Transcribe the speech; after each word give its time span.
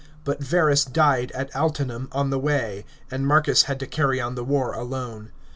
but 0.23 0.39
Verus 0.43 0.83
died 0.83 1.29
at 1.33 1.51
Altinum 1.55 2.07
on 2.11 2.31
the 2.31 2.39
way, 2.39 2.85
and 3.11 3.27
Marcus 3.27 3.65
had 3.69 3.79
to 3.81 3.85
carry 3.85 4.19
on 4.19 4.33
the 4.33 4.43
war 4.43 4.73
alone. 4.73 5.31